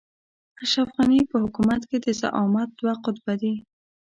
[0.55, 3.53] د اشرف غني په حکومت کې د زعامت دوه قطبه دي.